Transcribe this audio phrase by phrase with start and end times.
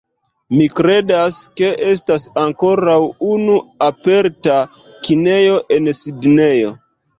[0.59, 2.97] Mi kredas, ke estas ankoraŭ
[3.37, 3.59] unu
[3.91, 4.59] aperta
[5.07, 6.77] kinejo en Sidnejo